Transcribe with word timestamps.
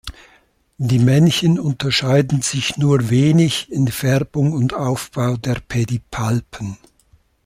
Die 0.79 0.97
Männchen 0.97 1.59
unterscheiden 1.59 2.41
sich 2.41 2.75
nur 2.75 3.11
wenig 3.11 3.71
in 3.71 3.87
Färbung 3.87 4.51
und 4.53 4.73
Aufbau 4.73 5.37
der 5.37 5.59
Pedipalpen. 5.59 6.79